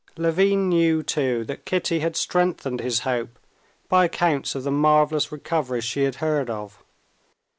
Levin 0.17 0.67
knew 0.67 1.03
too 1.03 1.45
that 1.45 1.63
Kitty 1.63 1.99
had 1.99 2.15
strengthened 2.15 2.79
his 2.81 3.01
hope 3.01 3.37
by 3.87 4.05
accounts 4.05 4.55
of 4.55 4.63
the 4.63 4.71
marvelous 4.71 5.31
recoveries 5.31 5.83
she 5.83 6.05
had 6.05 6.15
heard 6.15 6.49
of. 6.49 6.81